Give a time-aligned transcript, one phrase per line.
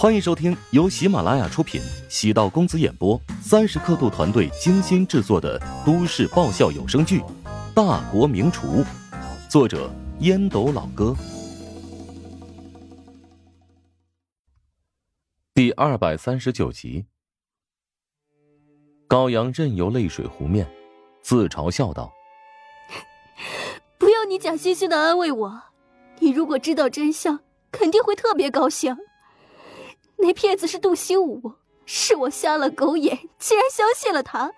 [0.00, 7.20] 欢迎收听由喜马拉雅出品、喜道公子演播、三十刻度团队精心制作的都市爆笑有声剧
[7.74, 8.66] 《大国名厨》，
[9.50, 9.90] 作者
[10.20, 11.14] 烟斗老哥，
[15.52, 17.04] 第二百三十九集。
[19.06, 20.66] 高阳任由泪水湖面，
[21.20, 22.10] 自嘲笑道
[24.00, 25.62] ：“不要你假惺惺的安慰我，
[26.20, 27.40] 你如果知道真相，
[27.70, 28.96] 肯定会特别高兴。”
[30.20, 31.54] 那骗子是杜兴武，
[31.86, 34.52] 是我瞎了狗眼，竟然相信了他。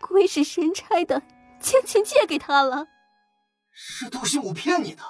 [0.00, 1.22] 鬼使神差的
[1.60, 2.86] 将钱借给他了。
[3.72, 5.02] 是杜兴武骗你的，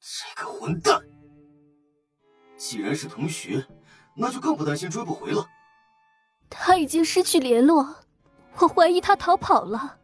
[0.00, 1.00] 这个混蛋！
[2.56, 3.64] 既然是同学，
[4.16, 5.46] 那就更不担心追不回了。
[6.50, 7.96] 他已经失去联络，
[8.58, 9.98] 我怀疑他逃跑了。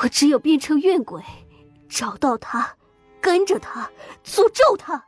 [0.00, 1.22] 我只有变成怨鬼，
[1.88, 2.76] 找到他，
[3.20, 3.90] 跟着他，
[4.24, 5.04] 诅咒他。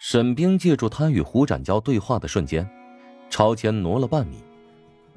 [0.00, 2.66] 沈冰借助他与胡展娇对话的瞬间，
[3.28, 4.42] 朝前挪了半米。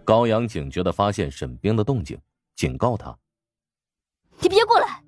[0.04, 2.20] 高阳警觉的发现沈冰的动静，
[2.54, 3.18] 警告他
[4.42, 5.02] ：“你别过来，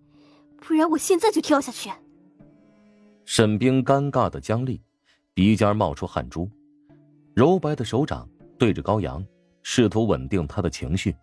[0.61, 1.91] 不然我现在就跳下去。”
[3.25, 4.81] 沈冰尴尬的僵立，
[5.33, 6.49] 鼻尖冒出汗珠，
[7.35, 9.21] 柔白的手掌对着高阳，
[9.61, 11.13] 试图稳定他的情绪。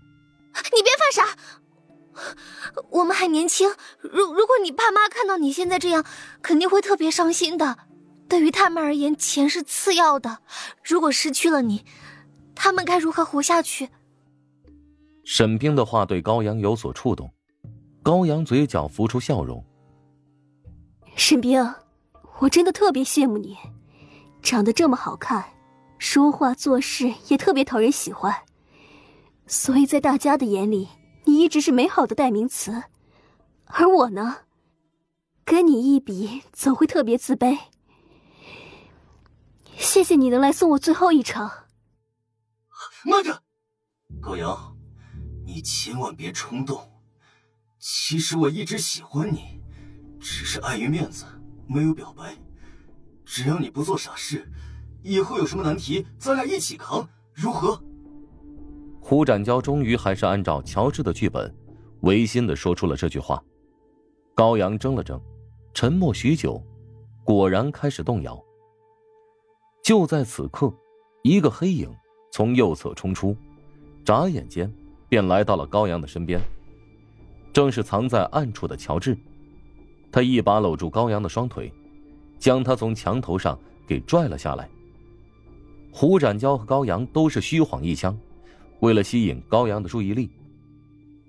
[0.74, 3.68] “你别犯傻，我们还年轻，
[4.00, 6.02] 如如果你爸妈看到你现在这样，
[6.40, 7.76] 肯定会特别伤心的。”
[8.30, 10.38] 对于他们而言，钱是次要的。
[10.84, 11.84] 如果失去了你，
[12.54, 13.88] 他们该如何活下去？
[15.24, 17.28] 沈冰的话对高阳有所触动，
[18.04, 19.62] 高阳嘴角浮出笑容。
[21.16, 21.74] 沈冰，
[22.38, 23.58] 我真的特别羡慕你，
[24.40, 25.44] 长得这么好看，
[25.98, 28.32] 说话做事也特别讨人喜欢，
[29.48, 30.88] 所以在大家的眼里，
[31.24, 32.84] 你一直是美好的代名词。
[33.64, 34.36] 而我呢，
[35.44, 37.58] 跟你一比，总会特别自卑。
[39.80, 41.50] 谢谢你能来送我最后一程。
[43.04, 43.42] 慢着，
[44.20, 44.76] 高阳，
[45.46, 46.78] 你千万别冲动。
[47.78, 49.58] 其实我一直喜欢你，
[50.20, 51.24] 只是碍于面子
[51.66, 52.36] 没有表白。
[53.24, 54.46] 只要你不做傻事，
[55.02, 57.82] 以后有什么难题，咱俩一起扛，如何？
[59.00, 61.52] 胡展娇终于还是按照乔治的剧本，
[62.02, 63.42] 违心的说出了这句话。
[64.34, 65.18] 高阳怔了怔，
[65.72, 66.62] 沉默许久，
[67.24, 68.38] 果然开始动摇。
[69.82, 70.72] 就在此刻，
[71.22, 71.90] 一个黑影
[72.30, 73.36] 从右侧冲出，
[74.04, 74.72] 眨眼间
[75.08, 76.40] 便来到了高阳的身边。
[77.52, 79.18] 正是藏在暗处的乔治，
[80.12, 81.72] 他一把搂住高阳的双腿，
[82.38, 84.68] 将他从墙头上给拽了下来。
[85.90, 88.16] 胡展娇和高阳都是虚晃一枪，
[88.80, 90.30] 为了吸引高阳的注意力，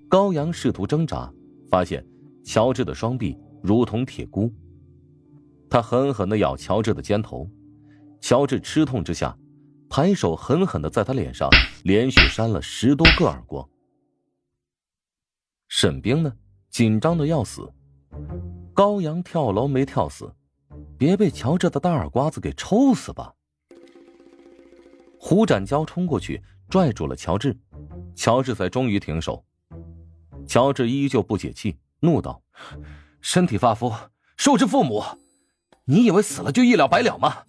[0.07, 1.31] 高阳试图挣扎，
[1.69, 2.05] 发现
[2.43, 4.53] 乔治的双臂如同铁箍，
[5.67, 7.49] 他狠狠的咬乔治的肩头。
[8.21, 9.35] 乔治吃痛之下，
[9.89, 11.49] 抬手狠狠的在他脸上
[11.83, 13.67] 连续扇了十多个耳光。
[15.67, 16.33] 沈冰呢，
[16.69, 17.69] 紧张的要死。
[18.73, 20.33] 高阳跳楼没跳死，
[20.97, 23.33] 别被乔治的大耳刮子给抽死吧。
[25.17, 27.57] 胡展娇冲过去拽住了乔治，
[28.15, 29.43] 乔治才终于停手。
[30.47, 32.41] 乔治依旧不解气，怒道
[33.21, 33.91] ：“身体发肤，
[34.37, 35.03] 受之父母，
[35.85, 37.43] 你以为死了就一了百了吗？”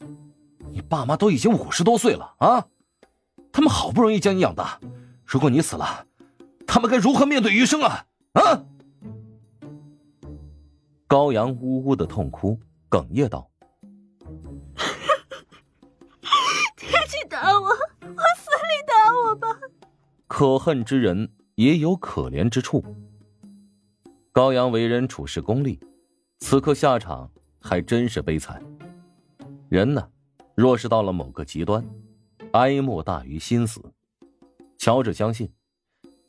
[0.72, 2.66] 你爸妈都已经五十多岁了啊，
[3.52, 4.80] 他们好不容易将你养大，
[5.26, 6.06] 如果你死了，
[6.66, 8.06] 他们该如何面对余生啊？
[8.32, 8.64] 啊！
[11.06, 13.50] 高阳呜呜的痛哭，哽咽道：
[16.74, 17.76] “别去打我，往
[18.38, 19.46] 死里打我吧！”
[20.26, 22.82] 可恨之人也有可怜之处。
[24.32, 25.78] 高阳为人处事功利，
[26.38, 27.30] 此刻下场
[27.60, 28.64] 还真是悲惨。
[29.68, 30.08] 人呢？
[30.54, 31.84] 若是到了某个极端，
[32.52, 33.80] 哀莫大于心死。
[34.78, 35.50] 乔治相信，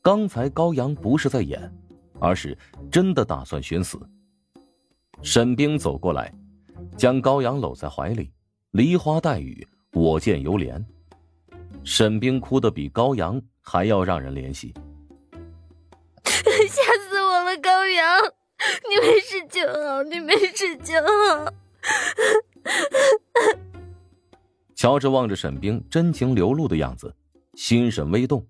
[0.02, 1.72] 刚才高阳不是在演，
[2.20, 2.58] 而是
[2.92, 4.00] 真的打算寻死。
[5.22, 6.34] 沈冰走过来，
[6.96, 8.32] 将高阳搂在怀里，
[8.72, 10.84] 梨花带雨，我见犹怜。
[11.84, 14.74] 沈冰哭得比高阳还要让人怜惜。
[16.24, 18.22] 吓死我了，高阳，
[18.90, 21.54] 你没事就好，你没事就好。
[24.84, 27.16] 乔治望着沈冰真情流露的样子，
[27.54, 28.46] 心神微动。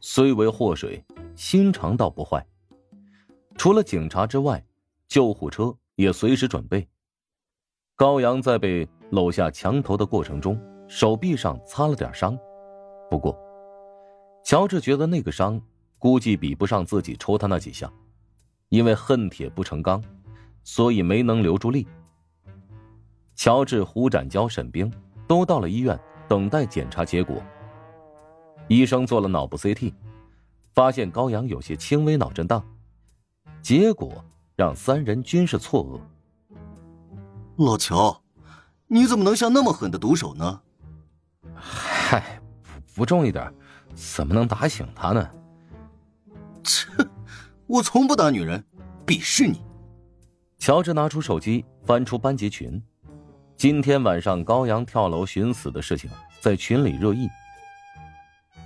[0.00, 1.00] 虽为祸水，
[1.36, 2.44] 心肠倒不坏。
[3.54, 4.60] 除了警察之外，
[5.06, 6.84] 救护车也随时准备。
[7.94, 12.36] 高阳在被搂下墙头的过程中，手臂上擦了点伤，
[13.08, 13.38] 不过，
[14.44, 15.62] 乔治觉得那个伤
[15.96, 17.88] 估计比不上自己抽他那几下，
[18.68, 20.02] 因为恨铁不成钢，
[20.64, 21.86] 所以没能留住力。
[23.36, 24.92] 乔治、胡展娇、沈冰
[25.32, 25.98] 都到了医院
[26.28, 27.42] 等待检查结果。
[28.68, 29.94] 医生做了脑部 CT，
[30.74, 32.62] 发现高阳有些轻微脑震荡，
[33.62, 34.22] 结果
[34.56, 35.98] 让三人均是错愕。
[37.64, 38.22] 老乔，
[38.86, 40.60] 你怎么能下那么狠的毒手呢？
[41.54, 43.50] 嗨，不不重一点，
[43.94, 45.30] 怎么能打醒他呢？
[46.62, 46.88] 切，
[47.66, 48.62] 我从不打女人，
[49.06, 49.64] 鄙视你。
[50.58, 52.82] 乔治拿出手机，翻出班级群，
[53.62, 56.10] 今天晚上高阳跳楼寻死的事情
[56.40, 57.30] 在群里热议。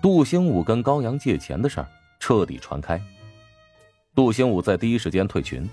[0.00, 1.86] 杜兴武跟高阳借钱的事儿
[2.18, 2.98] 彻底传开，
[4.14, 5.68] 杜兴武在第一时间退群，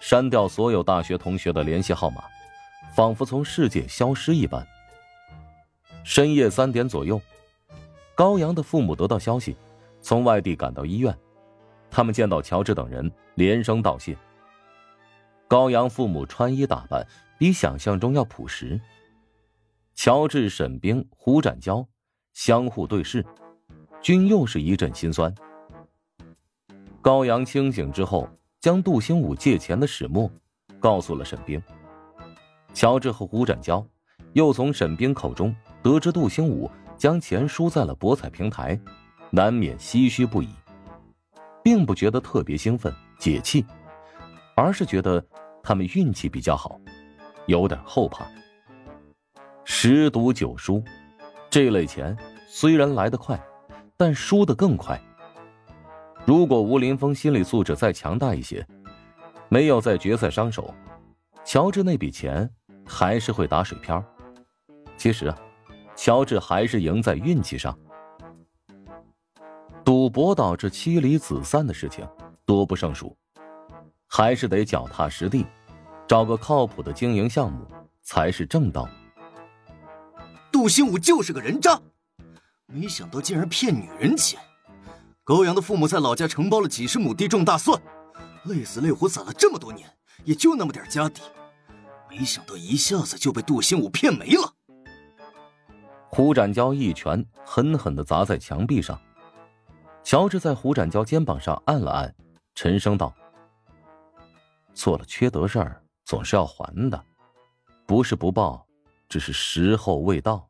[0.00, 2.24] 删掉所有大学同学的联系号码，
[2.96, 4.66] 仿佛从世界消失一般。
[6.02, 7.20] 深夜三点左右，
[8.14, 9.54] 高阳的父母得到消息，
[10.00, 11.14] 从外地赶到医院，
[11.90, 14.16] 他们见到乔治等人，连声道谢。
[15.46, 17.06] 高阳父母穿衣打扮
[17.42, 18.80] 比想象中要朴实。
[19.96, 21.84] 乔治、沈冰、胡展娇
[22.34, 23.26] 相互对视。
[24.00, 25.34] 均又是一阵心酸。
[27.00, 28.28] 高阳清醒之后，
[28.60, 30.30] 将杜兴武借钱的始末
[30.78, 31.60] 告诉了沈冰。
[32.72, 33.84] 乔治和胡展娇
[34.34, 35.52] 又从沈冰口中
[35.82, 38.80] 得知杜兴武将钱输在了博彩平台，
[39.30, 40.48] 难免唏嘘不已，
[41.60, 43.66] 并不觉得特别兴奋解气，
[44.54, 45.26] 而是觉得
[45.60, 46.80] 他们运气比较好，
[47.46, 48.26] 有点后怕。
[49.64, 50.82] 十赌九输，
[51.50, 52.16] 这类钱
[52.46, 53.40] 虽然来得快。
[53.94, 55.00] 但输得更快。
[56.24, 58.66] 如果吴林峰心理素质再强大一些，
[59.48, 60.74] 没有在决赛伤手，
[61.44, 62.50] 乔治那笔钱
[62.84, 64.04] 还是会打水漂。
[64.96, 65.38] 其实啊，
[65.94, 67.78] 乔治还是赢在运气上。
[69.84, 72.04] 赌博导致妻离子散的事情
[72.44, 73.16] 多不胜数，
[74.08, 75.46] 还是得脚踏实地，
[76.12, 77.66] 找个靠谱的经营项目
[78.02, 78.86] 才是正道。
[80.52, 81.80] 杜兴武就是个人渣。
[82.66, 84.38] 没想到竟然骗女人钱！
[85.24, 87.80] 高阳的父母在老家承包了几十亩地种大蒜，
[88.44, 89.88] 累死累活攒了这么多年，
[90.22, 91.22] 也就那么点家底，
[92.10, 94.52] 没想到一下子就被杜兴武骗没了。
[96.08, 99.00] 胡展娇一拳狠狠的砸在墙壁上，
[100.04, 102.14] 乔治在胡展娇肩膀上按了按，
[102.54, 103.14] 沉声道
[104.74, 105.81] ：“做了缺德事儿，
[106.12, 107.04] 总是要还的，
[107.86, 108.66] 不是不报，
[109.08, 110.46] 只是时候未到。”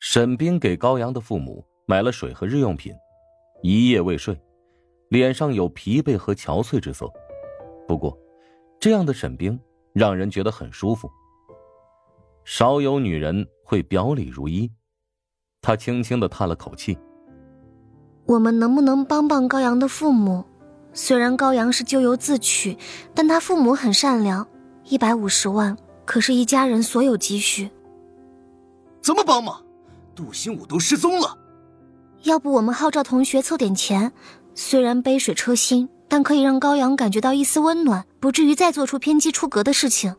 [0.00, 2.94] 沈冰给高阳的父母买了水和日用品，
[3.62, 4.40] 一夜未睡，
[5.10, 7.06] 脸上有疲惫和憔悴之色。
[7.86, 8.18] 不过，
[8.80, 9.60] 这样的沈冰
[9.92, 11.10] 让人觉得很舒服。
[12.46, 14.72] 少有女人会表里如一，
[15.60, 16.96] 他轻轻的叹了口气
[18.24, 20.42] ：“我们能不能帮帮高阳的父母？
[20.92, 22.76] 虽然高阳是咎由自取，
[23.14, 24.46] 但他父母很善良。
[24.84, 27.70] 一百五十万可是一家人所有积蓄。
[29.00, 29.64] 怎么帮忙？”
[30.14, 31.38] 杜兴武都失踪了，
[32.24, 34.12] 要不我们号召同学凑点钱，
[34.54, 40.14] 虽然杯水车薪，但可以让高阳感觉到一丝温暖，不至于再做出偏激出格的事情。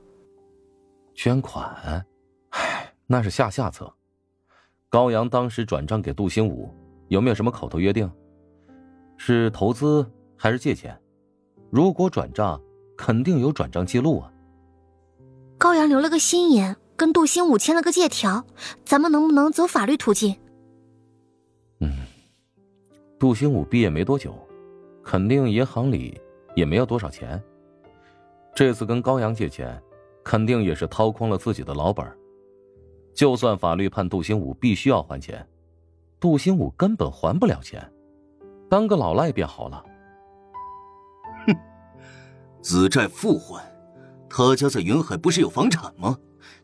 [1.14, 3.94] 捐款，唉，那是下下策。
[4.90, 6.74] 高阳当时转账给杜兴武，
[7.10, 8.10] 有没有什么口头约定？
[9.18, 10.10] 是投资
[10.44, 10.94] 还是借钱？
[11.70, 12.62] 如果转账，
[12.98, 14.30] 肯定有转账记录啊。
[15.58, 16.76] 高阳留了个心眼。
[16.98, 18.46] 跟杜兴武签了个借条，
[18.84, 20.36] 咱们能不能走法律途径？
[21.80, 21.92] 嗯，
[23.18, 24.36] 杜兴武毕业没多久，
[25.02, 26.20] 肯定银行里
[26.58, 27.42] 也没有多少钱。
[28.54, 29.82] 这次跟高阳借钱，
[30.26, 32.06] 肯定也是掏空了自己的老本。
[33.14, 35.48] 就算法律判杜兴武必须要还钱，
[36.20, 37.82] 杜兴武根本还不了钱，
[38.70, 39.82] 当个老赖便好了。
[42.64, 43.62] 哼，子债父还，
[44.30, 46.18] 他家在云海不是有房产吗？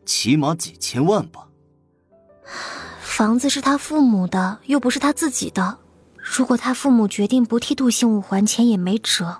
[0.06, 1.46] 起码几千万吧。
[3.00, 5.78] 房子是他父母的，又不是他自己的。
[6.16, 9.36] 如果他父母决定不替杜兴武还钱，也没辙。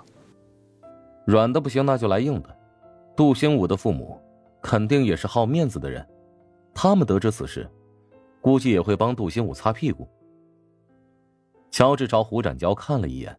[1.25, 2.57] 软的不行，那就来硬的。
[3.15, 4.19] 杜兴武的父母
[4.61, 6.07] 肯定也是好面子的人，
[6.73, 7.69] 他们得知此事，
[8.39, 10.07] 估计也会帮杜兴武擦屁股。
[11.71, 13.37] 乔治朝胡展娇看了一眼，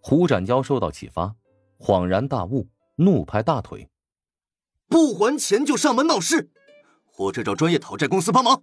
[0.00, 1.34] 胡展娇受到启发，
[1.80, 3.88] 恍然大悟，怒拍大腿。
[4.86, 6.50] 不还钱就上门闹事，
[7.06, 8.62] 或者找专业讨债公司帮忙。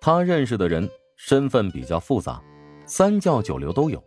[0.00, 2.42] 他认识的人身份比较复杂，
[2.84, 4.02] 三教九流都有。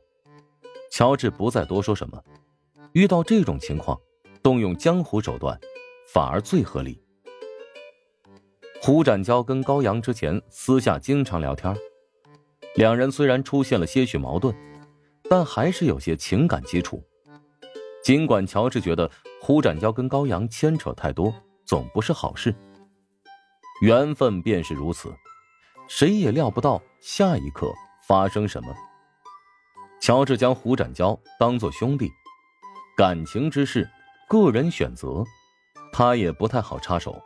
[0.91, 2.21] 乔治不再多说什么，
[2.91, 3.97] 遇到这种情况，
[4.43, 5.57] 动用江湖手段，
[6.13, 7.01] 反而最合理。
[8.81, 11.73] 胡展娇跟高阳之前私下经常聊天，
[12.75, 14.53] 两人虽然出现了些许矛盾，
[15.29, 17.01] 但还是有些情感基础。
[18.03, 19.09] 尽管乔治觉得。
[19.39, 22.53] 胡展娇跟高阳牵扯太多，总不是好事。
[23.81, 25.13] 缘分便是如此，
[25.87, 27.71] 谁也料不到下一刻
[28.07, 28.75] 发生什么。
[30.01, 32.11] 乔治将胡展娇当做兄弟，
[32.97, 33.87] 感情之事，
[34.27, 35.23] 个人选择，
[35.93, 37.21] 他也不太好插手。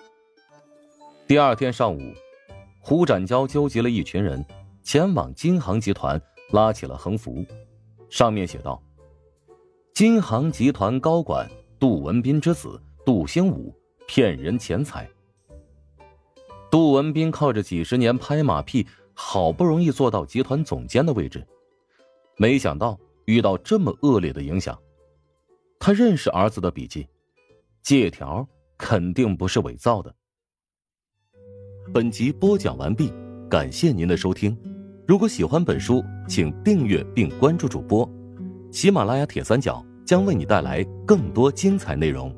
[1.25, 2.13] 第二天上午，
[2.82, 4.46] 胡展娇纠集了一群人，
[4.84, 7.44] 前往金航集团拉起了横幅，
[8.10, 8.80] 上面写道
[9.94, 13.76] ：“金航集团高管杜文斌之子杜兴武
[14.08, 15.10] 骗人钱财。”
[16.72, 21.46] 杜文斌靠着几十年拍马屁，好不容易做到集团总监的位置，
[22.38, 24.80] 没想到遇到这么恶劣的影响。
[25.78, 27.06] 他认识儿子的笔记，
[27.84, 30.16] 借条肯定不是伪造的。
[31.94, 33.12] 本集播讲完毕，
[33.50, 34.58] 感谢您的收听。
[35.06, 38.10] 如果喜欢本书，请订阅并关注主播。
[38.72, 42.34] 喜马拉雅铁三角将为你带来更多精彩内容。